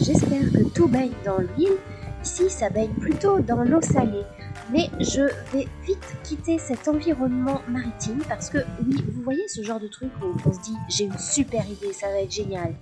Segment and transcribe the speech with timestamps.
[0.00, 1.76] j'espère que tout baigne dans l'huile.
[2.22, 4.24] Ici, ça baigne plutôt dans l'eau salée.
[4.72, 5.22] Mais je
[5.52, 10.10] vais vite quitter cet environnement maritime parce que, oui, vous voyez ce genre de truc
[10.22, 12.74] où on se dit j'ai une super idée, ça va être génial.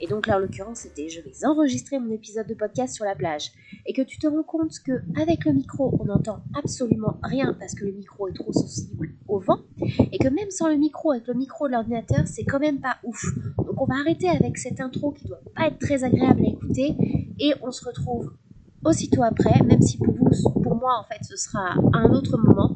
[0.00, 3.14] Et donc là, en l'occurrence, c'était je vais enregistrer mon épisode de podcast sur la
[3.14, 3.52] plage.
[3.86, 7.74] Et que tu te rends compte que avec le micro, on n'entend absolument rien parce
[7.74, 9.60] que le micro est trop sensible au vent.
[10.12, 12.96] Et que même sans le micro, avec le micro de l'ordinateur, c'est quand même pas
[13.04, 13.24] ouf.
[13.74, 16.94] Donc on va arrêter avec cette intro qui doit pas être très agréable à écouter.
[17.40, 18.32] Et on se retrouve
[18.84, 20.28] aussitôt après, même si pour vous,
[20.62, 22.72] pour moi, en fait, ce sera à un autre moment,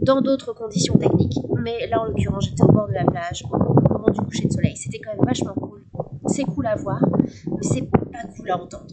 [0.00, 1.36] dans d'autres conditions techniques.
[1.62, 4.52] Mais là, en l'occurrence, j'étais au bord de la plage au moment du coucher de
[4.52, 4.76] soleil.
[4.76, 5.79] C'était quand même vachement cool.
[6.32, 7.00] C'est cool à voir,
[7.46, 7.98] mais c'est pas
[8.36, 8.86] cool à entendre.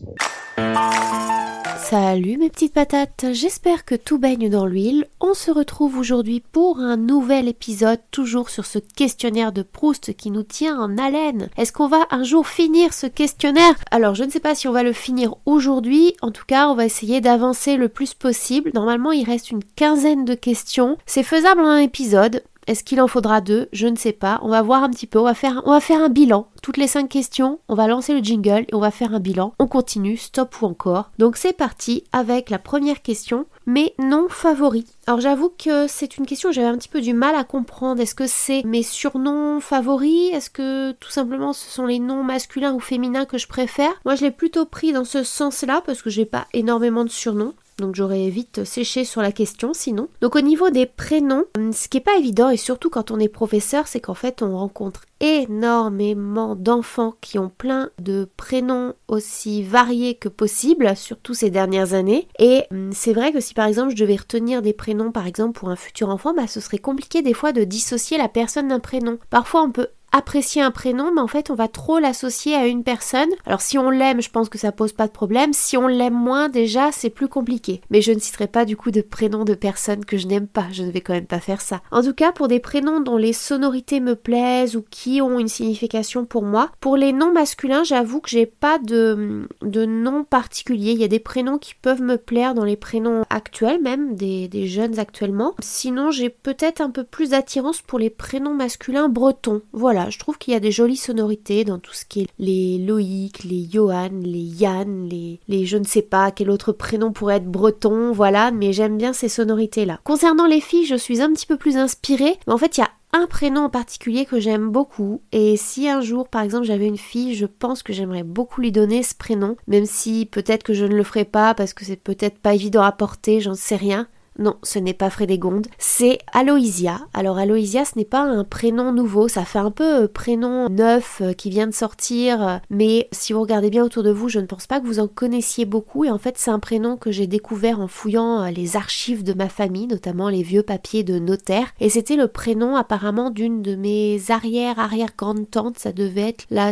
[1.77, 5.05] Salut mes petites patates, j'espère que tout baigne dans l'huile.
[5.21, 10.31] On se retrouve aujourd'hui pour un nouvel épisode, toujours sur ce questionnaire de Proust qui
[10.31, 11.49] nous tient en haleine.
[11.57, 13.75] Est-ce qu'on va un jour finir ce questionnaire?
[13.91, 16.75] Alors je ne sais pas si on va le finir aujourd'hui, en tout cas on
[16.75, 18.71] va essayer d'avancer le plus possible.
[18.73, 20.97] Normalement il reste une quinzaine de questions.
[21.05, 23.69] C'est faisable en un épisode, est-ce qu'il en faudra deux?
[23.71, 24.39] Je ne sais pas.
[24.43, 25.19] On va voir un petit peu.
[25.19, 26.49] On va faire, un bilan.
[26.61, 29.53] Toutes les cinq questions, on va lancer le jingle et on va faire un bilan.
[29.57, 31.11] On continue, stop ou encore.
[31.17, 33.45] Donc c'est parti avec la première question.
[33.65, 34.85] Mes noms favoris.
[35.07, 38.01] Alors j'avoue que c'est une question que j'avais un petit peu du mal à comprendre.
[38.01, 40.33] Est-ce que c'est mes surnoms favoris?
[40.33, 43.93] Est-ce que tout simplement ce sont les noms masculins ou féminins que je préfère?
[44.03, 47.53] Moi je l'ai plutôt pris dans ce sens-là parce que j'ai pas énormément de surnoms.
[47.79, 50.07] Donc j'aurais vite séché sur la question sinon.
[50.21, 53.27] Donc au niveau des prénoms, ce qui n'est pas évident et surtout quand on est
[53.27, 60.15] professeur, c'est qu'en fait on rencontre énormément d'enfants qui ont plein de prénoms aussi variés
[60.15, 62.27] que possible, surtout ces dernières années.
[62.39, 65.59] Et hum, c'est vrai que si par exemple je devais retenir des prénoms par exemple
[65.59, 68.79] pour un futur enfant, bah ce serait compliqué des fois de dissocier la personne d'un
[68.79, 69.19] prénom.
[69.29, 72.83] Parfois on peut apprécier un prénom, mais en fait on va trop l'associer à une
[72.83, 73.29] personne.
[73.45, 75.53] Alors si on l'aime, je pense que ça pose pas de problème.
[75.53, 77.81] Si on l'aime moins, déjà c'est plus compliqué.
[77.89, 80.67] Mais je ne citerai pas du coup de prénoms de personnes que je n'aime pas.
[80.71, 81.81] Je ne vais quand même pas faire ça.
[81.91, 85.47] En tout cas, pour des prénoms dont les sonorités me plaisent ou qui ont une
[85.47, 90.91] signification pour moi, pour les noms masculins, j'avoue que j'ai pas de, de nom particulier.
[90.91, 94.47] Il y a des prénoms qui peuvent me plaire dans les prénoms actuels, même des,
[94.47, 95.55] des jeunes actuellement.
[95.59, 99.61] Sinon, j'ai peut-être un peu plus d'attirance pour les prénoms masculins bretons.
[99.73, 102.77] Voilà je trouve qu'il y a des jolies sonorités dans tout ce qui est les
[102.77, 107.37] Loïc, les Johan, les Yann, les, les je ne sais pas quel autre prénom pourrait
[107.37, 109.99] être breton, voilà, mais j'aime bien ces sonorités-là.
[110.03, 112.83] Concernant les filles, je suis un petit peu plus inspirée, mais en fait, il y
[112.83, 116.87] a un prénom en particulier que j'aime beaucoup et si un jour par exemple j'avais
[116.87, 120.73] une fille je pense que j'aimerais beaucoup lui donner ce prénom même si peut-être que
[120.73, 123.77] je ne le ferai pas parce que c'est peut-être pas évident à porter j'en sais
[123.77, 124.07] rien
[124.39, 126.99] non, ce n'est pas Frédégonde, c'est Aloysia.
[127.13, 131.21] Alors Aloysia, ce n'est pas un prénom nouveau, ça fait un peu euh, prénom neuf
[131.21, 134.39] euh, qui vient de sortir, euh, mais si vous regardez bien autour de vous, je
[134.39, 137.11] ne pense pas que vous en connaissiez beaucoup, et en fait c'est un prénom que
[137.11, 141.67] j'ai découvert en fouillant les archives de ma famille, notamment les vieux papiers de notaire,
[141.79, 146.71] et c'était le prénom apparemment d'une de mes arrière-arrière-grandes-tantes, ça devait être la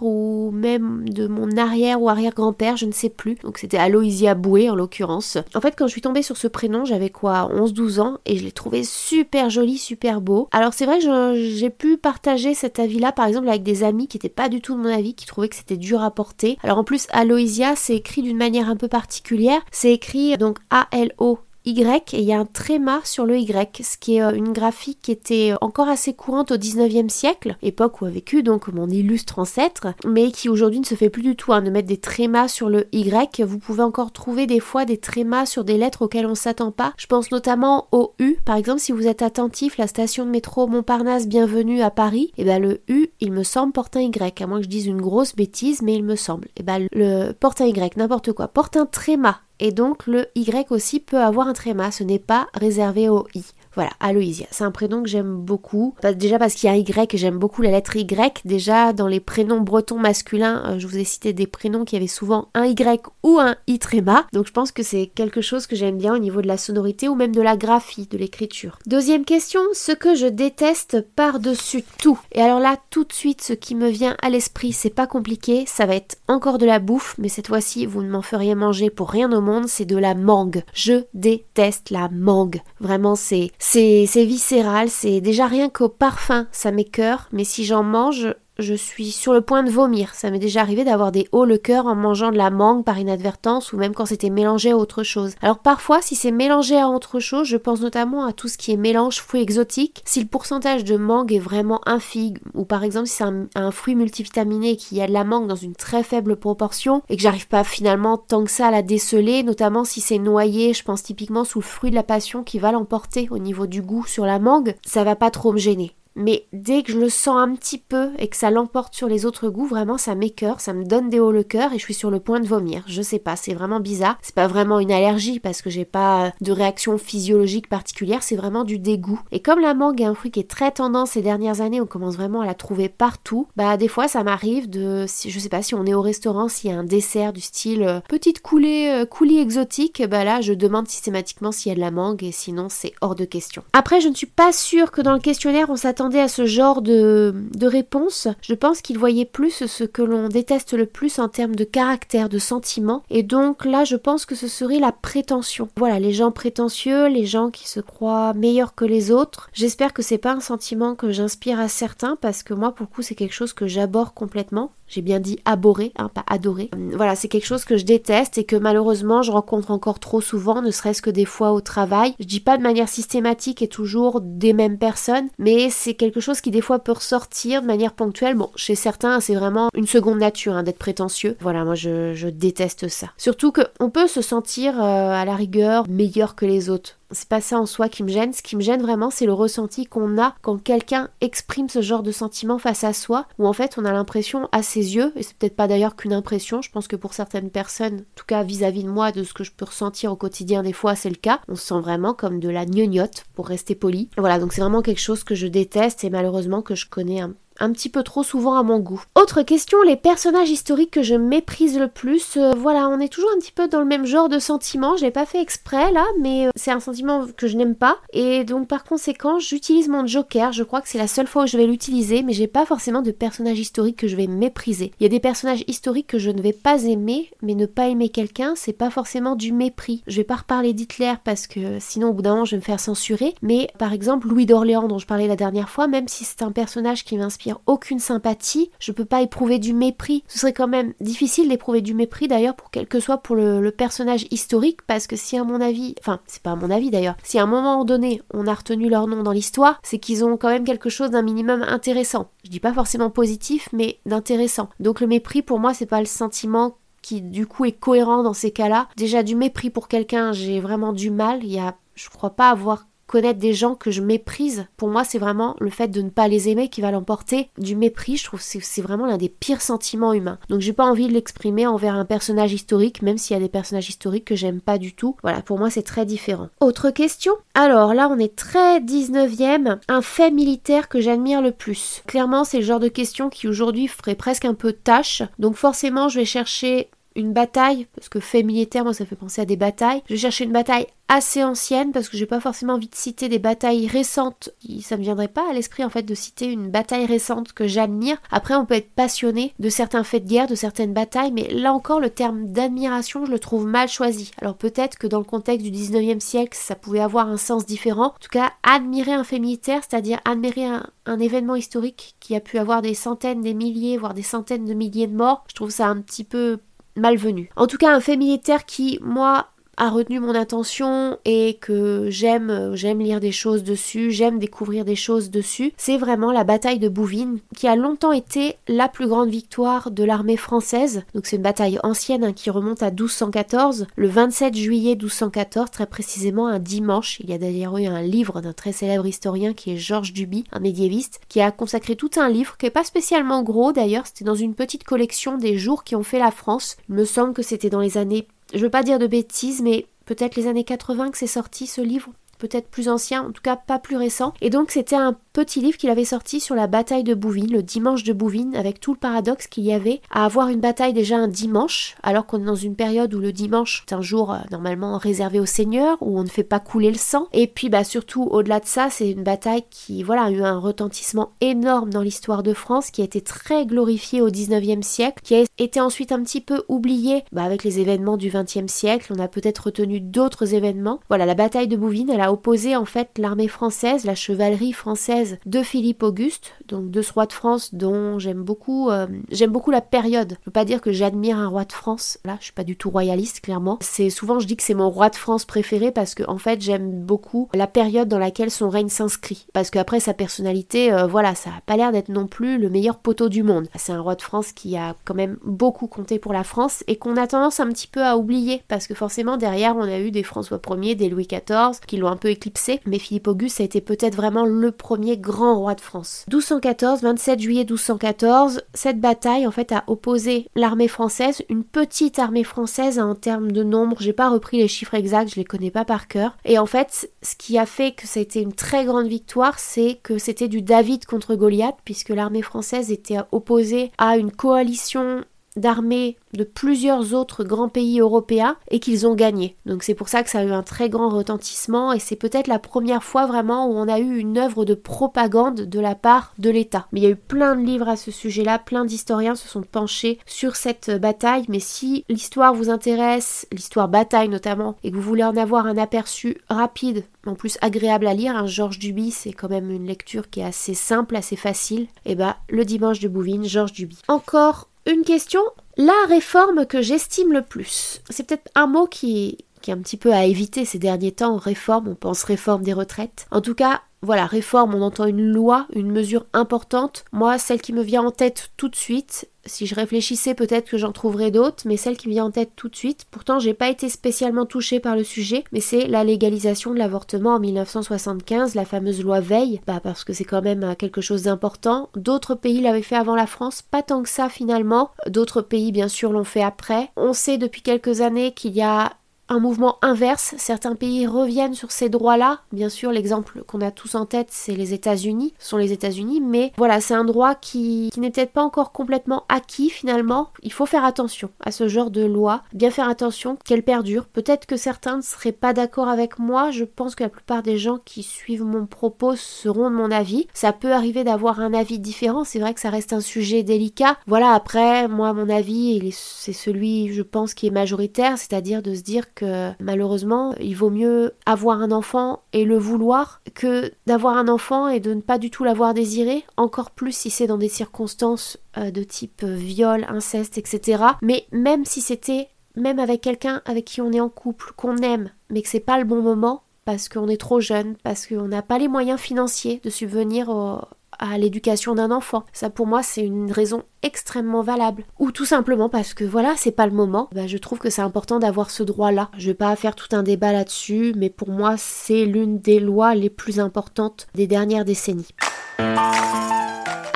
[0.00, 3.36] ou même de mon arrière ou arrière-grand-père, je ne sais plus.
[3.36, 5.38] Donc c'était Aloysia Boué en l'occurrence.
[5.54, 8.44] En fait, quand je suis tombée sur ce prénom, j'avais quoi 11-12 ans et je
[8.44, 10.48] l'ai trouvé super joli, super beau.
[10.52, 14.28] Alors c'est vrai j'ai pu partager cet avis-là par exemple avec des amis qui n'étaient
[14.28, 16.58] pas du tout de mon avis, qui trouvaient que c'était dur à porter.
[16.62, 19.60] Alors en plus, Aloysia, c'est écrit d'une manière un peu particulière.
[19.70, 23.96] C'est écrit donc A-L-O y et il y a un tréma sur le Y, ce
[23.98, 28.06] qui est euh, une graphique qui était encore assez courante au 19e siècle, époque où
[28.06, 31.52] a vécu donc mon illustre ancêtre, mais qui aujourd'hui ne se fait plus du tout,
[31.52, 33.42] hein, de mettre des trémas sur le Y.
[33.42, 36.92] Vous pouvez encore trouver des fois des trémas sur des lettres auxquelles on s'attend pas.
[36.96, 40.66] Je pense notamment au U, par exemple si vous êtes attentif, la station de métro
[40.66, 44.40] Montparnasse bienvenue à Paris, et eh ben le U, il me semble porte un Y,
[44.42, 46.46] à moins que je dise une grosse bêtise, mais il me semble.
[46.48, 50.26] Et eh ben le porte un Y, n'importe quoi, porte un tréma et donc le
[50.34, 53.44] Y aussi peut avoir un tréma, ce n'est pas réservé au I.
[53.74, 55.94] Voilà, Aloysia, c'est un prénom que j'aime beaucoup.
[56.16, 58.42] Déjà parce qu'il y a Y, j'aime beaucoup la lettre Y.
[58.44, 62.06] Déjà, dans les prénoms bretons masculins, euh, je vous ai cité des prénoms qui avaient
[62.06, 64.26] souvent un Y ou un I tréma.
[64.32, 67.08] Donc je pense que c'est quelque chose que j'aime bien au niveau de la sonorité
[67.08, 68.78] ou même de la graphie, de l'écriture.
[68.86, 72.18] Deuxième question, ce que je déteste par-dessus tout.
[72.32, 75.64] Et alors là, tout de suite, ce qui me vient à l'esprit, c'est pas compliqué,
[75.66, 78.90] ça va être encore de la bouffe, mais cette fois-ci, vous ne m'en feriez manger
[78.90, 80.62] pour rien au monde, c'est de la mangue.
[80.74, 82.60] Je déteste la mangue.
[82.80, 88.34] Vraiment, c'est c'est viscéral, c'est déjà rien qu'au parfum, ça m'écœure, mais si j'en mange,
[88.60, 90.14] je suis sur le point de vomir.
[90.14, 92.98] Ça m'est déjà arrivé d'avoir des hauts le cœur en mangeant de la mangue par
[92.98, 95.34] inadvertance ou même quand c'était mélangé à autre chose.
[95.42, 98.72] Alors parfois, si c'est mélangé à autre chose, je pense notamment à tout ce qui
[98.72, 100.02] est mélange fruits exotiques.
[100.04, 103.94] Si le pourcentage de mangue est vraiment infime, ou par exemple si c'est un, fruit
[103.94, 107.64] multivitaminé qui a de la mangue dans une très faible proportion et que j'arrive pas
[107.64, 111.60] finalement tant que ça à la déceler, notamment si c'est noyé, je pense typiquement sous
[111.60, 114.74] le fruit de la passion qui va l'emporter au niveau du goût sur la mangue,
[114.84, 115.94] ça va pas trop me gêner.
[116.16, 119.26] Mais dès que je le sens un petit peu et que ça l'emporte sur les
[119.26, 121.94] autres goûts, vraiment ça m'écœure, ça me donne des hauts le cœur et je suis
[121.94, 122.82] sur le point de vomir.
[122.86, 124.18] Je sais pas, c'est vraiment bizarre.
[124.22, 128.64] C'est pas vraiment une allergie parce que j'ai pas de réaction physiologique particulière, c'est vraiment
[128.64, 129.20] du dégoût.
[129.32, 131.86] Et comme la mangue est un fruit qui est très tendance ces dernières années, on
[131.86, 133.46] commence vraiment à la trouver partout.
[133.56, 136.70] Bah des fois ça m'arrive de, je sais pas si on est au restaurant, s'il
[136.70, 140.52] y a un dessert du style euh, petite coulée, euh, coulis exotique, bah là je
[140.52, 143.62] demande systématiquement s'il y a de la mangue et sinon c'est hors de question.
[143.72, 146.82] Après je ne suis pas sûre que dans le questionnaire on s'attend à ce genre
[146.82, 151.28] de, de réponse, je pense qu'il voyait plus ce que l'on déteste le plus en
[151.28, 153.02] termes de caractère, de sentiment.
[153.10, 155.68] Et donc là, je pense que ce serait la prétention.
[155.76, 159.50] Voilà, les gens prétentieux, les gens qui se croient meilleurs que les autres.
[159.52, 162.94] J'espère que c'est pas un sentiment que j'inspire à certains parce que moi, pour le
[162.94, 164.72] coup, c'est quelque chose que j'aborde complètement.
[164.90, 166.68] J'ai bien dit abhorrer, hein, pas adorer.
[166.94, 170.62] Voilà, c'est quelque chose que je déteste et que malheureusement je rencontre encore trop souvent,
[170.62, 172.14] ne serait-ce que des fois au travail.
[172.18, 176.40] Je dis pas de manière systématique et toujours des mêmes personnes, mais c'est quelque chose
[176.40, 178.34] qui des fois peut ressortir de manière ponctuelle.
[178.34, 181.36] Bon, chez certains, c'est vraiment une seconde nature hein, d'être prétentieux.
[181.40, 183.08] Voilà, moi je, déteste ça.
[183.16, 187.40] Surtout qu'on peut se sentir euh, à la rigueur meilleur que les autres c'est pas
[187.40, 188.32] ça en soi qui me gêne.
[188.32, 192.02] Ce qui me gêne vraiment, c'est le ressenti qu'on a quand quelqu'un exprime ce genre
[192.02, 195.22] de sentiment face à soi, où en fait on a l'impression à ses yeux, et
[195.22, 198.42] c'est peut-être pas d'ailleurs qu'une impression, je pense que pour certaines personnes, en tout cas
[198.42, 201.16] vis-à-vis de moi, de ce que je peux ressentir au quotidien, des fois c'est le
[201.16, 204.08] cas, on se sent vraiment comme de la gnognotte, pour rester poli.
[204.16, 207.34] Voilà, donc c'est vraiment quelque chose que je déteste et malheureusement que je connais un,
[207.60, 209.02] un petit peu trop souvent à mon goût.
[209.14, 212.36] Autre question, les personnages historiques que je méprise le plus.
[212.36, 214.96] Euh, voilà, on est toujours un petit peu dans le même genre de sentiment.
[214.96, 217.98] Je l'ai pas fait exprès là, mais euh, c'est un sentiment que je n'aime pas.
[218.12, 220.52] Et donc par conséquent, j'utilise mon Joker.
[220.52, 223.02] Je crois que c'est la seule fois où je vais l'utiliser, mais j'ai pas forcément
[223.02, 224.92] de personnages historiques que je vais mépriser.
[224.98, 227.88] Il y a des personnages historiques que je ne vais pas aimer, mais ne pas
[227.88, 230.02] aimer quelqu'un, c'est pas forcément du mépris.
[230.06, 232.62] Je vais pas reparler d'Hitler parce que sinon au bout d'un moment je vais me
[232.62, 233.34] faire censurer.
[233.42, 236.52] Mais par exemple Louis d'Orléans dont je parlais la dernière fois, même si c'est un
[236.52, 240.24] personnage qui m'inspire aucune sympathie, je peux pas éprouver du mépris.
[240.28, 243.70] Ce serait quand même difficile d'éprouver du mépris d'ailleurs pour quel que soit pour le,
[243.70, 247.16] personnage historique, parce que si à mon avis, enfin c'est pas à mon avis d'ailleurs,
[247.22, 250.36] si à un moment donné on a retenu leur nom dans l'histoire, c'est qu'ils ont
[250.36, 252.30] quand même quelque chose d'un minimum intéressant.
[252.44, 254.68] Je dis pas forcément positif, mais d'intéressant.
[254.80, 258.34] Donc le mépris pour moi c'est pas le sentiment qui du coup est cohérent dans
[258.34, 258.88] ces cas-là.
[258.96, 261.42] Déjà du mépris pour quelqu'un, j'ai vraiment du mal.
[261.42, 265.02] Il y a, je crois pas avoir connaître des gens que je méprise, pour moi,
[265.02, 267.50] c'est vraiment le fait de ne pas les aimer qui va l'emporter.
[267.58, 270.38] Du mépris, je trouve que c'est vraiment l'un des pires sentiments humains.
[270.48, 273.48] Donc j'ai pas envie de l'exprimer envers un personnage historique, même s'il y a des
[273.48, 275.16] personnages historiques que j'aime pas du tout.
[275.22, 276.50] Voilà, pour moi, c'est très différent.
[276.60, 277.32] Autre question?
[277.54, 279.78] Alors là, on est très 19e.
[279.88, 282.02] Un fait militaire que j'admire le plus.
[282.06, 285.22] Clairement, c'est le genre de question qui aujourd'hui ferait presque un peu tâche.
[285.40, 289.40] Donc forcément, je vais chercher une bataille, parce que fait militaire, moi ça fait penser
[289.40, 290.02] à des batailles.
[290.08, 293.40] Je chercher une bataille assez ancienne parce que j'ai pas forcément envie de citer des
[293.40, 294.50] batailles récentes.
[294.80, 298.16] Ça me viendrait pas à l'esprit en fait de citer une bataille récente que j'admire.
[298.30, 301.72] Après, on peut être passionné de certains faits de guerre, de certaines batailles, mais là
[301.72, 304.30] encore, le terme d'admiration, je le trouve mal choisi.
[304.40, 308.06] Alors peut-être que dans le contexte du 19e siècle, ça pouvait avoir un sens différent.
[308.14, 310.66] En tout cas, admirer un fait militaire, c'est-à-dire admirer
[311.06, 314.74] un événement historique qui a pu avoir des centaines, des milliers, voire des centaines de
[314.74, 316.60] milliers de morts, je trouve ça un petit peu
[316.96, 317.48] malvenu.
[317.56, 322.74] En tout cas, un fait militaire qui, moi, a retenu mon attention et que j'aime
[322.74, 326.88] j'aime lire des choses dessus, j'aime découvrir des choses dessus, c'est vraiment la bataille de
[326.88, 331.02] Bouvines qui a longtemps été la plus grande victoire de l'armée française.
[331.14, 335.86] Donc c'est une bataille ancienne hein, qui remonte à 1214, le 27 juillet 1214 très
[335.86, 337.20] précisément un dimanche.
[337.20, 340.44] Il y a d'ailleurs eu un livre d'un très célèbre historien qui est Georges Duby,
[340.52, 344.24] un médiéviste, qui a consacré tout un livre qui est pas spécialement gros d'ailleurs, c'était
[344.24, 346.76] dans une petite collection des jours qui ont fait la France.
[346.88, 349.86] Il me semble que c'était dans les années je veux pas dire de bêtises, mais
[350.06, 353.56] peut-être les années 80 que c'est sorti ce livre peut-être plus ancien, en tout cas
[353.56, 354.32] pas plus récent.
[354.40, 357.62] Et donc c'était un petit livre qu'il avait sorti sur la bataille de Bouvines, le
[357.62, 361.16] dimanche de Bouvines, avec tout le paradoxe qu'il y avait à avoir une bataille déjà
[361.16, 364.38] un dimanche, alors qu'on est dans une période où le dimanche est un jour euh,
[364.50, 367.28] normalement réservé au Seigneur, où on ne fait pas couler le sang.
[367.32, 370.58] Et puis bah surtout au-delà de ça, c'est une bataille qui voilà a eu un
[370.58, 375.34] retentissement énorme dans l'histoire de France, qui a été très glorifiée au 19e siècle, qui
[375.34, 379.12] a été ensuite un petit peu oubliée bah, avec les événements du 20e siècle.
[379.14, 381.00] On a peut-être retenu d'autres événements.
[381.08, 384.72] Voilà, la bataille de Bouvines, elle a a opposé en fait l'armée française, la chevalerie
[384.72, 389.06] française de Philippe Auguste, donc de ce roi de France dont j'aime beaucoup, euh,
[389.48, 390.36] beaucoup la période.
[390.38, 392.18] Je peux pas dire que j'admire un roi de France.
[392.24, 393.78] Là, je suis pas du tout royaliste, clairement.
[393.80, 396.60] C'est souvent je dis que c'est mon roi de France préféré parce que en fait
[396.60, 399.46] j'aime beaucoup la période dans laquelle son règne s'inscrit.
[399.52, 402.98] Parce qu'après sa personnalité, euh, voilà, ça a pas l'air d'être non plus le meilleur
[402.98, 403.68] poteau du monde.
[403.74, 406.96] C'est un roi de France qui a quand même beaucoup compté pour la France et
[406.96, 410.10] qu'on a tendance un petit peu à oublier parce que forcément derrière on a eu
[410.10, 413.80] des François Ier, des Louis XIV qui l'ont un éclipsé, mais Philippe Auguste a été
[413.80, 416.24] peut-être vraiment le premier grand roi de France.
[416.28, 422.44] 1214, 27 juillet 1214, cette bataille en fait a opposé l'armée française, une petite armée
[422.44, 425.84] française en termes de nombre, j'ai pas repris les chiffres exacts, je les connais pas
[425.84, 426.36] par cœur.
[426.44, 429.58] Et en fait, ce qui a fait que ça a été une très grande victoire,
[429.58, 435.24] c'est que c'était du David contre Goliath, puisque l'armée française était opposée à une coalition
[435.60, 439.56] d'armées de plusieurs autres grands pays européens et qu'ils ont gagné.
[439.66, 442.46] Donc c'est pour ça que ça a eu un très grand retentissement et c'est peut-être
[442.46, 446.32] la première fois vraiment où on a eu une œuvre de propagande de la part
[446.38, 446.86] de l'État.
[446.92, 449.62] Mais il y a eu plein de livres à ce sujet-là, plein d'historiens se sont
[449.62, 455.02] penchés sur cette bataille, mais si l'histoire vous intéresse, l'histoire bataille notamment, et que vous
[455.02, 459.32] voulez en avoir un aperçu rapide, en plus agréable à lire, un Georges Duby, c'est
[459.32, 463.08] quand même une lecture qui est assez simple, assez facile, et bah le dimanche de
[463.08, 463.98] Bouvines, Georges Duby.
[464.08, 465.40] Encore une question,
[465.76, 468.00] la réforme que j'estime le plus.
[468.10, 471.36] C'est peut-être un mot qui, qui est un petit peu à éviter ces derniers temps.
[471.36, 473.26] Réforme, on pense réforme des retraites.
[473.30, 477.04] En tout cas, voilà, réforme, on entend une loi, une mesure importante.
[477.12, 480.78] Moi, celle qui me vient en tête tout de suite, si je réfléchissais, peut-être que
[480.78, 483.54] j'en trouverais d'autres, mais celle qui me vient en tête tout de suite, pourtant j'ai
[483.54, 488.54] pas été spécialement touchée par le sujet, mais c'est la légalisation de l'avortement en 1975,
[488.54, 491.88] la fameuse loi Veil, bah parce que c'est quand même euh, quelque chose d'important.
[491.96, 494.90] D'autres pays l'avaient fait avant la France, pas tant que ça finalement.
[495.08, 496.90] D'autres pays bien sûr l'ont fait après.
[496.96, 498.92] On sait depuis quelques années qu'il y a
[499.30, 500.34] un mouvement inverse.
[500.36, 502.40] Certains pays reviennent sur ces droits-là.
[502.52, 506.52] Bien sûr, l'exemple qu'on a tous en tête, c'est les États-Unis, sont les États-Unis, mais
[506.58, 510.30] voilà, c'est un droit qui, qui n'est peut-être pas encore complètement acquis finalement.
[510.42, 514.06] Il faut faire attention à ce genre de loi, bien faire attention qu'elle perdure.
[514.06, 516.50] Peut-être que certains ne seraient pas d'accord avec moi.
[516.50, 520.26] Je pense que la plupart des gens qui suivent mon propos seront de mon avis.
[520.34, 522.24] Ça peut arriver d'avoir un avis différent.
[522.24, 523.96] C'est vrai que ça reste un sujet délicat.
[524.08, 528.82] Voilà, après, moi, mon avis, c'est celui, je pense, qui est majoritaire, c'est-à-dire de se
[528.82, 529.19] dire que
[529.60, 534.80] malheureusement, il vaut mieux avoir un enfant et le vouloir que d'avoir un enfant et
[534.80, 538.70] de ne pas du tout l'avoir désiré, encore plus si c'est dans des circonstances euh,
[538.70, 540.84] de type euh, viol, inceste, etc.
[541.02, 545.10] Mais même si c'était même avec quelqu'un avec qui on est en couple, qu'on aime,
[545.30, 548.42] mais que c'est pas le bon moment, parce qu'on est trop jeune, parce qu'on n'a
[548.42, 550.60] pas les moyens financiers de subvenir au,
[551.00, 552.24] à l'éducation d'un enfant.
[552.32, 554.84] Ça pour moi c'est une raison extrêmement valable.
[554.98, 557.08] Ou tout simplement parce que voilà, c'est pas le moment.
[557.12, 559.10] Bah, je trouve que c'est important d'avoir ce droit-là.
[559.18, 562.94] Je vais pas faire tout un débat là-dessus, mais pour moi c'est l'une des lois
[562.94, 565.08] les plus importantes des dernières décennies.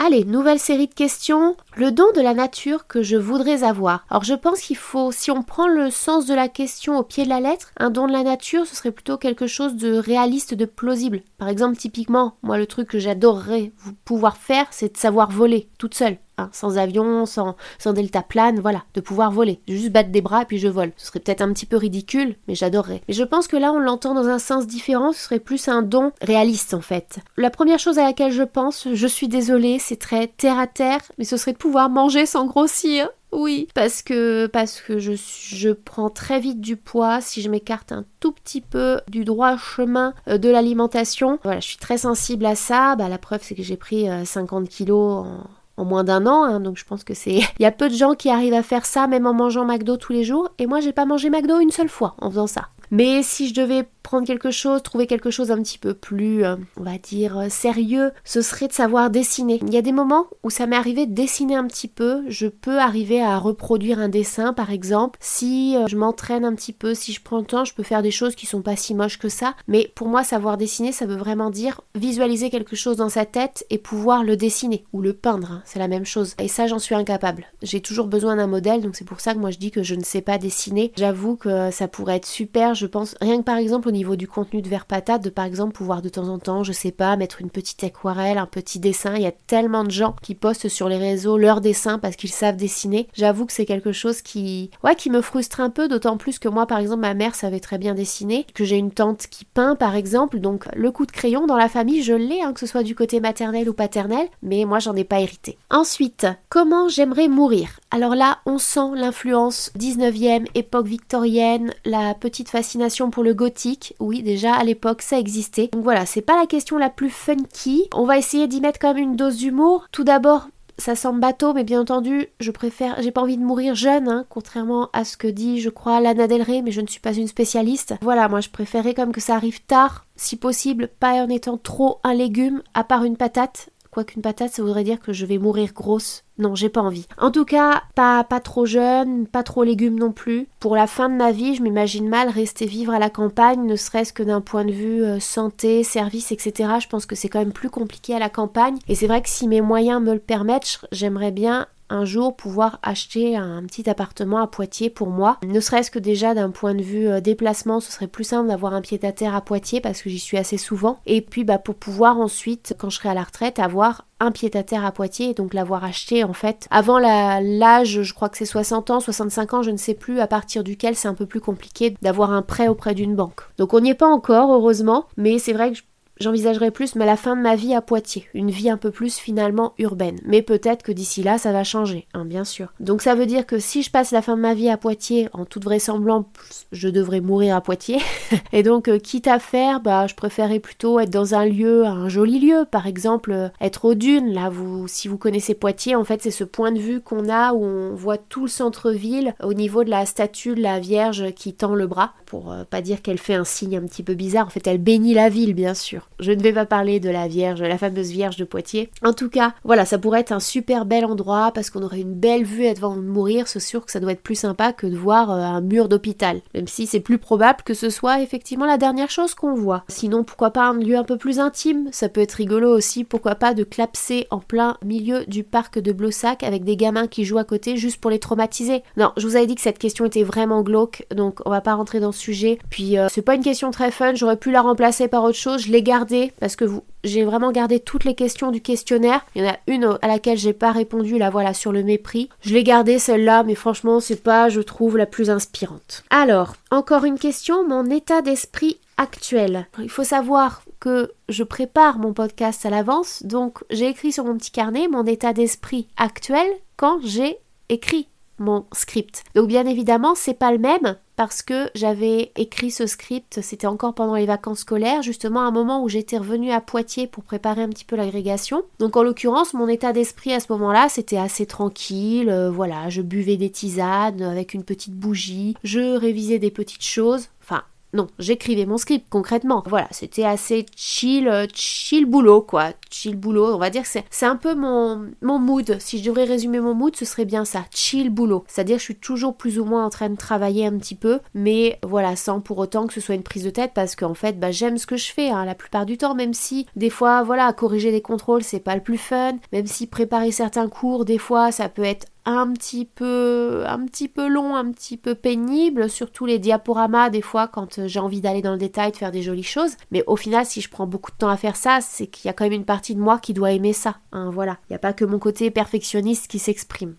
[0.06, 1.56] Allez, nouvelle série de questions.
[1.76, 4.04] Le don de la nature que je voudrais avoir.
[4.10, 7.24] Alors je pense qu'il faut, si on prend le sens de la question au pied
[7.24, 10.52] de la lettre, un don de la nature, ce serait plutôt quelque chose de réaliste,
[10.52, 11.22] de plausible.
[11.38, 13.72] Par exemple, typiquement, moi le truc que j'adorerais
[14.04, 16.18] pouvoir faire, c'est de savoir voler toute seule.
[16.36, 19.60] Hein, sans avion, sans, sans deltaplane, voilà, de pouvoir voler.
[19.68, 20.90] Juste battre des bras et puis je vole.
[20.96, 23.02] Ce serait peut-être un petit peu ridicule, mais j'adorerais.
[23.06, 25.82] Mais je pense que là, on l'entend dans un sens différent, ce serait plus un
[25.82, 27.18] don réaliste en fait.
[27.36, 31.02] La première chose à laquelle je pense, je suis désolée, c'est très terre à terre,
[31.18, 33.08] mais ce serait de pouvoir manger sans grossir.
[33.30, 37.90] Oui, parce que parce que je, je prends très vite du poids si je m'écarte
[37.90, 41.38] un tout petit peu du droit chemin euh, de l'alimentation.
[41.42, 42.94] Voilà, je suis très sensible à ça.
[42.94, 45.46] Bah, la preuve, c'est que j'ai pris 50 euh, kilos en
[45.76, 47.40] en moins d'un an, hein, donc je pense que c'est.
[47.58, 49.96] Il y a peu de gens qui arrivent à faire ça même en mangeant McDo
[49.96, 52.68] tous les jours, et moi j'ai pas mangé McDo une seule fois en faisant ça.
[52.90, 56.56] Mais si je devais prendre quelque chose, trouver quelque chose un petit peu plus, euh,
[56.76, 59.58] on va dire, euh, sérieux, ce serait de savoir dessiner.
[59.66, 62.22] Il y a des moments où ça m'est arrivé de dessiner un petit peu.
[62.28, 65.18] Je peux arriver à reproduire un dessin, par exemple.
[65.22, 68.02] Si euh, je m'entraîne un petit peu, si je prends le temps, je peux faire
[68.02, 69.54] des choses qui sont pas si moches que ça.
[69.68, 73.64] Mais pour moi, savoir dessiner, ça veut vraiment dire visualiser quelque chose dans sa tête
[73.70, 75.50] et pouvoir le dessiner ou le peindre.
[75.50, 75.62] Hein.
[75.64, 76.34] c'est la même chose.
[76.38, 77.46] Et ça, j'en suis incapable.
[77.62, 79.94] J'ai toujours besoin d'un modèle, donc c'est pour ça que moi je dis que je
[79.94, 80.92] ne sais pas dessiner.
[80.96, 83.14] J'avoue que ça pourrait être super, je pense.
[83.22, 86.10] Rien que par exemple niveau du contenu de verre patate, de par exemple pouvoir de
[86.10, 89.14] temps en temps, je sais pas, mettre une petite aquarelle, un petit dessin.
[89.16, 92.30] Il y a tellement de gens qui postent sur les réseaux leurs dessins parce qu'ils
[92.30, 93.08] savent dessiner.
[93.14, 96.48] J'avoue que c'est quelque chose qui, ouais, qui me frustre un peu, d'autant plus que
[96.48, 99.76] moi, par exemple, ma mère savait très bien dessiner, que j'ai une tante qui peint,
[99.76, 102.66] par exemple, donc le coup de crayon dans la famille, je l'ai, hein, que ce
[102.66, 105.56] soit du côté maternel ou paternel, mais moi, j'en ai pas hérité.
[105.70, 107.80] Ensuite, comment j'aimerais mourir?
[107.90, 114.22] Alors là, on sent l'influence 19e, époque victorienne, la petite fascination pour le gothique Oui,
[114.22, 115.68] déjà à l'époque ça existait.
[115.72, 117.88] Donc voilà, c'est pas la question la plus funky.
[117.92, 119.86] On va essayer d'y mettre quand même une dose d'humour.
[119.92, 120.48] Tout d'abord,
[120.78, 124.26] ça semble bateau, mais bien entendu, je préfère, j'ai pas envie de mourir jeune, hein,
[124.28, 127.14] contrairement à ce que dit, je crois, Lana Del Rey, mais je ne suis pas
[127.14, 127.94] une spécialiste.
[128.02, 132.00] Voilà, moi je préférais comme que ça arrive tard, si possible, pas en étant trop
[132.02, 135.72] un légume, à part une patate, Quoiqu'une patate, ça voudrait dire que je vais mourir
[135.72, 136.24] grosse.
[136.36, 137.06] Non, j'ai pas envie.
[137.16, 140.48] En tout cas, pas, pas trop jeune, pas trop légumes non plus.
[140.58, 143.76] Pour la fin de ma vie, je m'imagine mal rester vivre à la campagne, ne
[143.76, 146.70] serait-ce que d'un point de vue euh, santé, service, etc.
[146.80, 148.78] Je pense que c'est quand même plus compliqué à la campagne.
[148.88, 152.78] Et c'est vrai que si mes moyens me le permettent, j'aimerais bien un jour pouvoir
[152.82, 155.38] acheter un petit appartement à Poitiers pour moi.
[155.46, 158.74] Ne serait-ce que déjà d'un point de vue euh, déplacement, ce serait plus simple d'avoir
[158.74, 160.98] un pied-à-terre à Poitiers parce que j'y suis assez souvent.
[161.06, 164.84] Et puis bah, pour pouvoir ensuite, quand je serai à la retraite, avoir un pied-à-terre
[164.84, 168.90] à Poitiers et donc l'avoir acheté en fait avant l'âge, je crois que c'est 60
[168.90, 171.96] ans, 65 ans, je ne sais plus, à partir duquel c'est un peu plus compliqué
[172.02, 173.42] d'avoir un prêt auprès d'une banque.
[173.58, 175.82] Donc on n'y est pas encore, heureusement, mais c'est vrai que je
[176.20, 179.74] j'envisagerais plus la fin de ma vie à Poitiers, une vie un peu plus finalement
[179.78, 180.18] urbaine.
[180.24, 182.72] Mais peut-être que d'ici là ça va changer, hein, bien sûr.
[182.80, 185.28] Donc ça veut dire que si je passe la fin de ma vie à Poitiers,
[185.32, 186.24] en toute vraisemblance,
[186.72, 188.00] je devrais mourir à Poitiers.
[188.52, 192.08] Et donc euh, quitte à faire, bah je préférerais plutôt être dans un lieu, un
[192.08, 194.32] joli lieu, par exemple euh, être aux dunes.
[194.32, 197.52] Là, vous, si vous connaissez Poitiers, en fait c'est ce point de vue qu'on a
[197.52, 201.54] où on voit tout le centre-ville au niveau de la statue de la Vierge qui
[201.54, 204.46] tend le bras, pour euh, pas dire qu'elle fait un signe un petit peu bizarre.
[204.46, 206.08] En fait, elle bénit la ville, bien sûr.
[206.20, 208.90] Je ne vais pas parler de la Vierge, la fameuse Vierge de Poitiers.
[209.02, 212.14] En tout cas, voilà, ça pourrait être un super bel endroit parce qu'on aurait une
[212.14, 213.48] belle vue avant de mourir.
[213.48, 216.40] C'est sûr que ça doit être plus sympa que de voir euh, un mur d'hôpital.
[216.54, 219.84] Même si c'est plus probable que ce soit effectivement la dernière chose qu'on voit.
[219.88, 221.88] Sinon, pourquoi pas un lieu un peu plus intime?
[221.90, 223.04] Ça peut être rigolo aussi.
[223.04, 227.24] Pourquoi pas de clapser en plein milieu du parc de Blossac avec des gamins qui
[227.24, 230.04] jouent à côté juste pour les traumatiser Non, je vous avais dit que cette question
[230.04, 232.58] était vraiment glauque, donc on va pas rentrer dans ce sujet.
[232.70, 234.14] Puis euh, c'est pas une question très fun.
[234.14, 235.62] J'aurais pu la remplacer par autre chose.
[235.62, 236.03] Je l'ai gardée
[236.40, 236.64] parce que
[237.02, 239.24] j'ai vraiment gardé toutes les questions du questionnaire.
[239.34, 242.28] Il y en a une à laquelle j'ai pas répondu, là voilà, sur le mépris.
[242.42, 246.04] Je l'ai gardée celle-là, mais franchement, c'est pas, je trouve, la plus inspirante.
[246.10, 249.66] Alors, encore une question, mon état d'esprit actuel.
[249.78, 254.36] Il faut savoir que je prépare mon podcast à l'avance, donc j'ai écrit sur mon
[254.36, 257.38] petit carnet mon état d'esprit actuel quand j'ai
[257.68, 259.24] écrit mon script.
[259.34, 263.94] Donc bien évidemment, c'est pas le même parce que j'avais écrit ce script, c'était encore
[263.94, 267.62] pendant les vacances scolaires, justement à un moment où j'étais revenue à Poitiers pour préparer
[267.62, 268.62] un petit peu l'agrégation.
[268.78, 273.02] Donc en l'occurrence, mon état d'esprit à ce moment-là, c'était assez tranquille, euh, voilà, je
[273.02, 277.62] buvais des tisanes avec une petite bougie, je révisais des petites choses, enfin
[277.94, 279.62] non, j'écrivais mon script concrètement.
[279.66, 282.72] Voilà, c'était assez chill, euh, chill boulot quoi.
[282.90, 285.76] Chill boulot, on va dire que c'est un peu mon, mon mood.
[285.78, 288.44] Si je devrais résumer mon mood, ce serait bien ça, chill boulot.
[288.48, 291.78] C'est-à-dire je suis toujours plus ou moins en train de travailler un petit peu, mais
[291.84, 294.50] voilà, sans pour autant que ce soit une prise de tête parce qu'en fait, bah,
[294.50, 297.52] j'aime ce que je fais hein, la plupart du temps, même si des fois, voilà,
[297.52, 301.52] corriger des contrôles, c'est pas le plus fun, même si préparer certains cours, des fois,
[301.52, 306.26] ça peut être un petit peu un petit peu long, un petit peu pénible, surtout
[306.26, 309.22] les diaporamas des fois quand euh, j'ai envie d'aller dans le détail, de faire des
[309.22, 309.76] jolies choses.
[309.90, 312.30] Mais au final, si je prends beaucoup de temps à faire ça, c'est qu'il y
[312.30, 313.96] a quand même une partie de moi qui doit aimer ça.
[314.12, 316.94] Hein, voilà, il n'y a pas que mon côté perfectionniste qui s'exprime.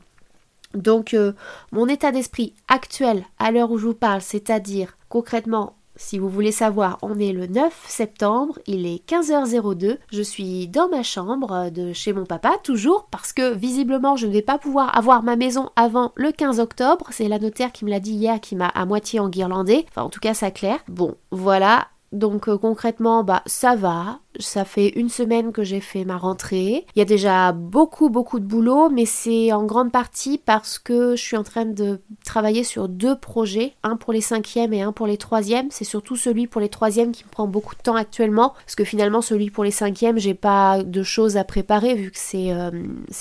[0.73, 1.33] Donc euh,
[1.71, 6.51] mon état d'esprit actuel à l'heure où je vous parle, c'est-à-dire concrètement si vous voulez
[6.51, 11.93] savoir, on est le 9 septembre, il est 15h02, je suis dans ma chambre de
[11.93, 15.69] chez mon papa, toujours, parce que visiblement je ne vais pas pouvoir avoir ma maison
[15.75, 18.85] avant le 15 octobre, c'est la notaire qui me l'a dit hier, qui m'a à
[18.85, 20.79] moitié enguirlandé, enfin en tout cas ça clair.
[20.87, 26.05] Bon, voilà, donc euh, concrètement, bah ça va, ça fait une semaine que j'ai fait
[26.05, 26.85] ma rentrée.
[26.95, 31.15] Il y a déjà beaucoup beaucoup de boulot, mais c'est en grande partie parce que
[31.15, 34.91] je suis en train de travailler sur deux projets, un pour les cinquièmes et un
[34.91, 35.67] pour les troisièmes.
[35.69, 38.83] C'est surtout celui pour les troisièmes qui me prend beaucoup de temps actuellement, parce que
[38.83, 42.71] finalement celui pour les cinquièmes, j'ai pas de choses à préparer vu que c'est euh,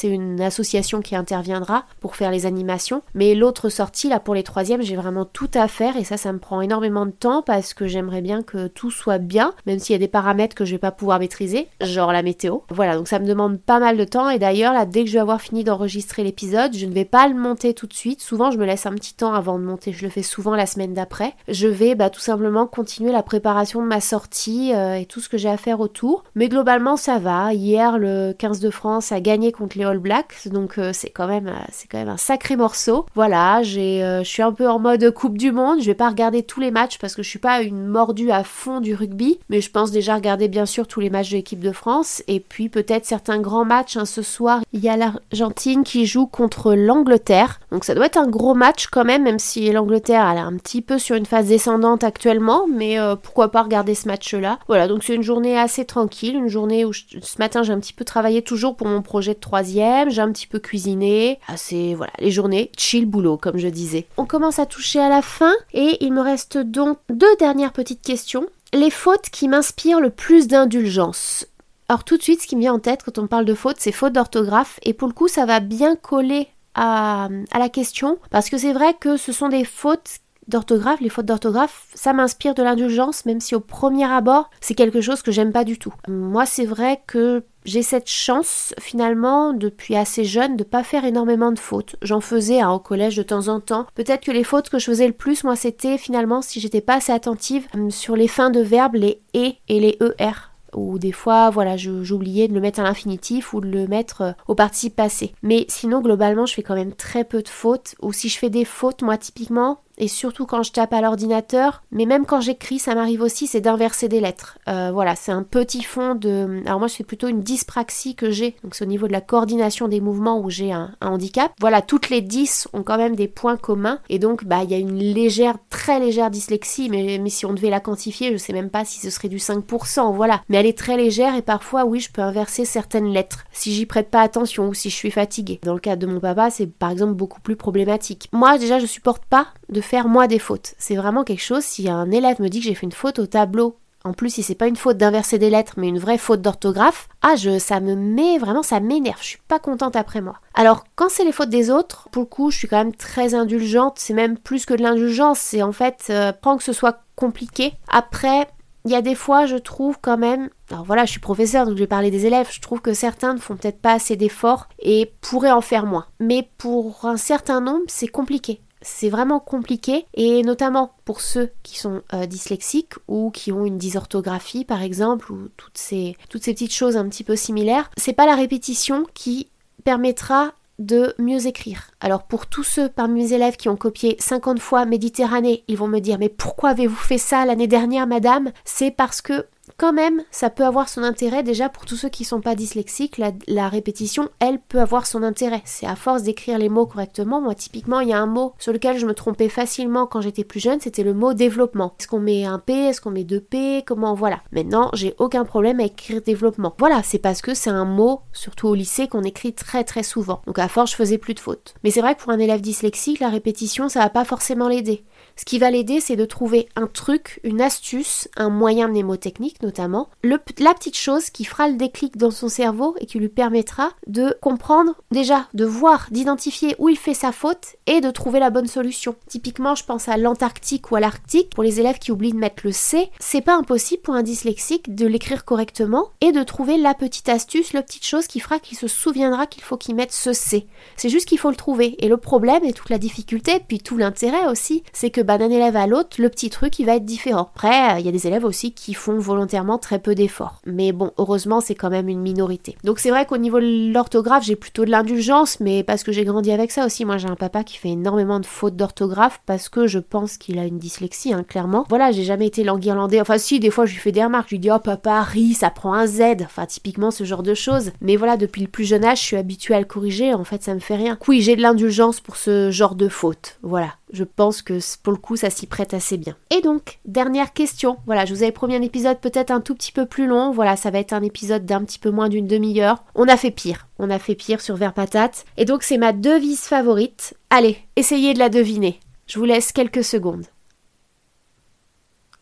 [0.03, 3.03] une association qui interviendra pour faire les animations.
[3.15, 6.33] Mais l'autre sortie là pour les troisièmes, j'ai vraiment tout à faire et ça, ça
[6.33, 9.95] me prend énormément de temps parce que j'aimerais bien que tout soit bien, même s'il
[9.95, 12.59] y a des paramètres que je vais pas pouvoir maîtriser, genre la météo.
[12.71, 15.15] Voilà, donc ça me demande pas mal de temps et d'ailleurs là dès que je
[15.15, 18.21] vais avoir fini d'enregistrer l'épisode, je ne vais pas le monter tout de suite.
[18.21, 20.67] Souvent je me laisse un petit temps avant de monter, je le fais souvent la
[20.67, 21.35] semaine d'après.
[21.49, 25.29] Je vais bah, tout simplement continuer la préparation de ma sortie euh, et tout ce
[25.29, 26.25] que j'ai à faire autour.
[26.35, 27.53] Mais globalement ça va.
[27.53, 31.27] Hier le 15 de France a gagné contre les All Blacks, donc euh, c'est quand
[31.27, 33.07] même euh, quand même un sacré morceau.
[33.15, 35.81] Voilà, je suis un peu en mode Coupe du Monde.
[35.81, 38.45] Je vais pas regarder tous les matchs parce que je suis pas une mordue à
[38.45, 41.59] fond du rugby, mais je pense déjà regarder bien sûr tous les matchs de l'équipe
[41.59, 42.23] de France.
[42.29, 43.97] Et puis peut-être certains grands matchs.
[43.97, 44.05] Hein.
[44.05, 47.59] Ce soir, il y a l'Argentine qui joue contre l'Angleterre.
[47.73, 50.57] Donc ça doit être un gros match quand même, même si l'Angleterre elle est un
[50.57, 52.67] petit peu sur une phase descendante actuellement.
[52.73, 54.61] Mais euh, pourquoi pas regarder ce match-là.
[54.69, 56.37] Voilà, donc c'est une journée assez tranquille.
[56.37, 59.41] Une journée où ce matin j'ai un petit peu travaillé toujours pour mon projet de
[59.41, 60.11] troisième.
[60.11, 61.41] J'ai un petit peu cuisiné.
[61.49, 64.07] Ah, c'est voilà, les journées chill boulot comme je disais.
[64.17, 68.03] On commence à toucher à la fin et il me reste donc deux dernières petites
[68.03, 68.47] questions.
[68.75, 71.47] Les fautes qui m'inspirent le plus d'indulgence.
[71.89, 73.77] Alors tout de suite, ce qui me vient en tête quand on parle de fautes,
[73.79, 74.81] c'est faute d'orthographe.
[74.83, 78.19] Et pour le coup, ça va bien coller à, à la question.
[78.31, 82.55] Parce que c'est vrai que ce sont des fautes d'orthographe, les fautes d'orthographe, ça m'inspire
[82.55, 85.95] de l'indulgence, même si au premier abord, c'est quelque chose que j'aime pas du tout.
[86.09, 91.51] Moi, c'est vrai que j'ai cette chance finalement depuis assez jeune de pas faire énormément
[91.51, 91.97] de fautes.
[92.03, 93.87] J'en faisais hein, au collège de temps en temps.
[93.95, 96.97] Peut-être que les fautes que je faisais le plus, moi, c'était finalement si j'étais pas
[96.97, 101.13] assez attentive hum, sur les fins de verbes, les et et les er ou des
[101.13, 104.97] fois, voilà, j'oubliais de le mettre à l'infinitif ou de le mettre euh, au participe
[104.97, 105.33] passé.
[105.43, 107.95] Mais sinon, globalement, je fais quand même très peu de fautes.
[108.03, 111.83] Ou si je fais des fautes, moi, typiquement, et surtout quand je tape à l'ordinateur,
[111.91, 114.59] mais même quand j'écris, ça m'arrive aussi, c'est d'inverser des lettres.
[114.69, 116.63] Euh, voilà, c'est un petit fond de...
[116.67, 119.89] Alors moi fais plutôt une dyspraxie que j'ai, donc c'est au niveau de la coordination
[119.89, 121.53] des mouvements où j'ai un, handicap.
[121.61, 124.75] Voilà, toutes les 10 ont quand même des points communs, et donc bah il y
[124.75, 128.53] a une légère, très légère dyslexie, mais, mais si on devait la quantifier, je sais
[128.53, 130.43] même pas si ce serait du 5%, voilà.
[130.49, 133.87] Mais elle est très légère et parfois oui, je peux inverser certaines lettres, si j'y
[133.87, 135.61] prête pas attention ou si je suis fatiguée.
[135.63, 138.29] Dans le cas de mon papa, c'est par exemple beaucoup plus problématique.
[138.33, 140.75] Moi déjà je supporte pas de faire moi des fautes.
[140.79, 143.27] C'est vraiment quelque chose, si un élève me dit que j'ai fait une faute au
[143.27, 146.43] tableau, en plus si c'est pas une faute d'inverser des lettres, mais une vraie faute
[146.43, 150.39] d'orthographe, ah je, ça me met vraiment, ça m'énerve, je suis pas contente après moi.
[150.55, 153.35] Alors quand c'est les fautes des autres, pour le coup je suis quand même très
[153.35, 157.01] indulgente, c'est même plus que de l'indulgence, c'est en fait, euh, prendre que ce soit
[157.17, 157.73] compliqué.
[157.89, 158.47] Après,
[158.85, 161.77] il y a des fois, je trouve quand même, alors voilà, je suis professeur, donc
[161.77, 164.69] je vais parler des élèves, je trouve que certains ne font peut-être pas assez d'efforts
[164.79, 166.05] et pourraient en faire moins.
[166.21, 171.79] Mais pour un certain nombre, c'est compliqué c'est vraiment compliqué et notamment pour ceux qui
[171.79, 176.53] sont euh, dyslexiques ou qui ont une dysorthographie par exemple ou toutes ces, toutes ces
[176.53, 179.49] petites choses un petit peu similaires, c'est pas la répétition qui
[179.85, 181.91] permettra de mieux écrire.
[182.01, 185.89] Alors pour tous ceux parmi mes élèves qui ont copié 50 fois Méditerranée, ils vont
[185.89, 188.51] me dire mais pourquoi avez-vous fait ça l'année dernière madame?
[188.65, 192.25] C'est parce que quand même, ça peut avoir son intérêt déjà pour tous ceux qui
[192.25, 193.21] sont pas dyslexiques.
[193.47, 195.63] La, répétition, elle peut avoir son intérêt.
[195.65, 197.41] C'est à force d'écrire les mots correctement.
[197.41, 200.45] Moi, typiquement, il y a un mot sur lequel je me trompais facilement quand j'étais
[200.45, 201.95] plus jeune, c'était le mot développement.
[201.99, 202.73] Est-ce qu'on met un P?
[202.73, 203.83] Est-ce qu'on met deux P?
[203.87, 204.41] Comment Voilà.
[204.53, 206.75] Maintenant, j'ai aucun problème à écrire développement.
[206.79, 210.43] Voilà, c'est parce que c'est un mot, surtout au lycée, qu'on écrit très très souvent.
[210.47, 211.75] Donc à force, je faisais plus de fautes.
[211.83, 215.05] Mais c'est vrai que pour un élève dyslexique, la répétition, ça va pas forcément l'aider.
[215.37, 220.09] Ce qui va l'aider, c'est de trouver un truc, une astuce, un moyen mnémotechnique notamment,
[220.23, 224.37] la petite chose qui fera le déclic dans son cerveau et qui lui permettra de
[224.41, 228.67] comprendre, déjà, de voir, d'identifier où il fait sa faute et de trouver la bonne
[228.67, 229.17] solution.
[229.29, 232.63] Typiquement, je pense à l'Antarctique ou à l'Arctique, pour les élèves qui oublient de mettre
[232.65, 236.95] le C, c'est pas impossible pour un dyslexique de l'écrire correctement et de trouver la
[236.95, 240.33] petite astuce, la petite chose qui fera qu'il se souviendra qu'il faut qu'il mette ce
[240.33, 240.67] C.
[240.97, 241.97] C'est juste qu'il faut le trouver.
[242.05, 245.51] Et le problème et toute la difficulté, puis tout l'intérêt aussi, c'est que bah, d'un
[245.51, 247.51] élève à l'autre, le petit truc il va être différent.
[247.55, 250.61] Après, il y a des élèves aussi qui font volontairement très peu d'efforts.
[250.67, 252.77] Mais bon, heureusement, c'est quand même une minorité.
[252.85, 256.25] Donc c'est vrai qu'au niveau de l'orthographe, j'ai plutôt de l'indulgence, mais parce que j'ai
[256.25, 257.05] grandi avec ça aussi.
[257.05, 260.59] Moi, j'ai un papa qui fait énormément de fautes d'orthographe parce que je pense qu'il
[260.59, 261.87] a une dyslexie, hein, clairement.
[261.89, 263.21] Voilà, j'ai jamais été langue irlandais.
[263.21, 264.49] Enfin, si, des fois, je lui fais des remarques.
[264.49, 266.23] Je lui dis, oh papa, ri, ça prend un Z.
[266.43, 267.93] Enfin, typiquement ce genre de choses.
[268.01, 270.35] Mais voilà, depuis le plus jeune âge, je suis habituée à le corriger.
[270.35, 271.19] En fait, ça me fait rien.
[271.27, 273.59] Oui, j'ai de l'indulgence pour ce genre de fautes.
[273.63, 276.37] Voilà je pense que pour le coup ça s'y prête assez bien.
[276.51, 277.99] Et donc, dernière question.
[278.07, 280.53] Voilà, je vous avais promis un épisode peut-être un tout petit peu plus long.
[280.53, 283.05] Voilà, ça va être un épisode d'un petit peu moins d'une demi-heure.
[283.15, 283.89] On a fait pire.
[283.99, 285.45] On a fait pire sur Vert Patate.
[285.57, 287.35] Et donc c'est ma devise favorite.
[287.51, 289.01] Allez, essayez de la deviner.
[289.27, 290.47] Je vous laisse quelques secondes.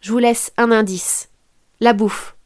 [0.01, 1.29] Je vous laisse un indice.
[1.81, 2.37] La bouffe.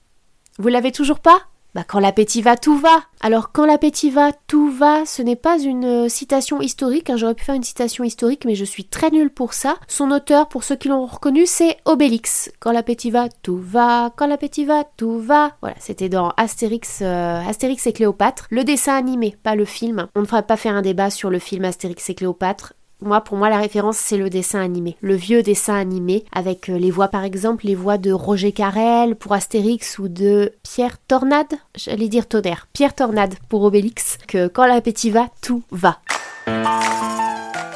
[0.58, 1.40] Vous l'avez toujours pas?
[1.76, 3.02] Bah quand l'appétit va, tout va.
[3.20, 7.34] Alors quand l'appétit va, tout va, ce n'est pas une euh, citation historique, hein, j'aurais
[7.34, 9.76] pu faire une citation historique, mais je suis très nulle pour ça.
[9.86, 12.50] Son auteur, pour ceux qui l'ont reconnu, c'est Obélix.
[12.60, 15.52] Quand l'appétit va, tout va, quand l'appétit va, tout va.
[15.60, 20.08] Voilà, c'était dans Astérix, euh, Astérix et Cléopâtre, le dessin animé, pas le film.
[20.14, 22.72] On ne fera pas faire un débat sur le film Astérix et Cléopâtre.
[23.02, 24.96] Moi, pour moi, la référence, c'est le dessin animé.
[25.02, 29.16] Le vieux dessin animé, avec euh, les voix, par exemple, les voix de Roger Carrel
[29.16, 31.52] pour Astérix ou de Pierre Tornade.
[31.74, 32.68] J'allais dire tonnerre.
[32.72, 34.16] Pierre Tornade pour Obélix.
[34.26, 35.98] Que quand l'appétit va, tout va.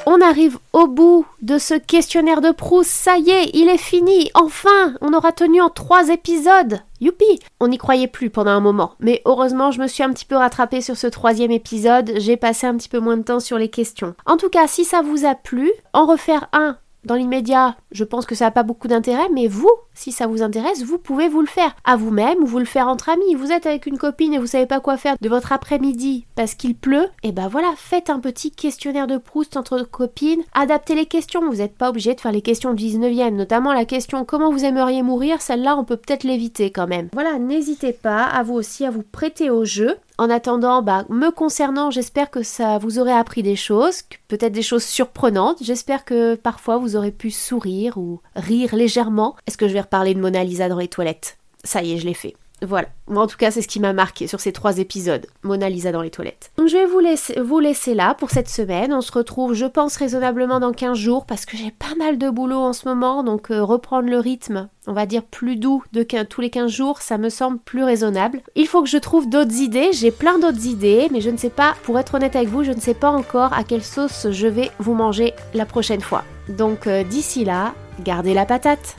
[0.06, 2.90] On arrive au bout de ce questionnaire de Proust.
[2.90, 4.30] Ça y est, il est fini.
[4.34, 6.80] Enfin, on aura tenu en trois épisodes.
[7.00, 8.94] Youpi On n'y croyait plus pendant un moment.
[9.00, 12.12] Mais heureusement, je me suis un petit peu rattrapée sur ce troisième épisode.
[12.16, 14.14] J'ai passé un petit peu moins de temps sur les questions.
[14.26, 18.26] En tout cas, si ça vous a plu, en refaire un dans l'immédiat, je pense
[18.26, 21.40] que ça n'a pas beaucoup d'intérêt, mais vous, si ça vous intéresse, vous pouvez vous
[21.40, 23.34] le faire à vous-même ou vous le faire entre amis.
[23.34, 26.54] Vous êtes avec une copine et vous savez pas quoi faire de votre après-midi parce
[26.54, 31.06] qu'il pleut, et ben voilà, faites un petit questionnaire de Proust entre copines, adaptez les
[31.06, 31.48] questions.
[31.48, 34.64] Vous n'êtes pas obligé de faire les questions du 19e, notamment la question comment vous
[34.64, 37.08] aimeriez mourir, celle-là on peut peut-être l'éviter quand même.
[37.12, 39.96] Voilà, n'hésitez pas à vous aussi à vous prêter au jeu.
[40.20, 44.60] En attendant, bah, me concernant, j'espère que ça vous aurait appris des choses, peut-être des
[44.60, 45.56] choses surprenantes.
[45.62, 49.34] J'espère que parfois vous aurez pu sourire ou rire légèrement.
[49.46, 51.38] Est-ce que je vais reparler de Mona Lisa dans les toilettes?
[51.64, 52.36] Ça y est, je l'ai fait.
[52.62, 52.88] Voilà.
[53.08, 55.26] En tout cas, c'est ce qui m'a marqué sur ces trois épisodes.
[55.42, 56.52] Mona Lisa dans les toilettes.
[56.56, 58.92] Donc je vais vous laisser, vous laisser là pour cette semaine.
[58.92, 62.30] On se retrouve, je pense, raisonnablement dans 15 jours parce que j'ai pas mal de
[62.30, 63.22] boulot en ce moment.
[63.22, 67.00] Donc euh, reprendre le rythme, on va dire plus doux de tous les 15 jours,
[67.00, 68.42] ça me semble plus raisonnable.
[68.54, 69.90] Il faut que je trouve d'autres idées.
[69.92, 72.72] J'ai plein d'autres idées, mais je ne sais pas, pour être honnête avec vous, je
[72.72, 76.24] ne sais pas encore à quelle sauce je vais vous manger la prochaine fois.
[76.48, 78.96] Donc euh, d'ici là, gardez la patate.